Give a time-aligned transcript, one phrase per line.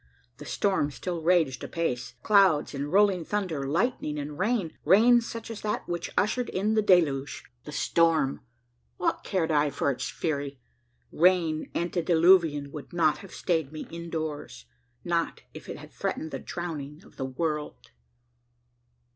[0.37, 2.15] The storm still raged apace.
[2.23, 6.81] Clouds and rolling thunder, lightning and rain rain such as that which ushered in the
[6.81, 7.43] Deluge!
[7.65, 8.41] The storm!
[8.97, 10.59] What cared I for its fury?
[11.11, 14.65] Rain antediluvian would not have stayed me in doors
[15.05, 17.91] not if it had threatened the drowning of the world!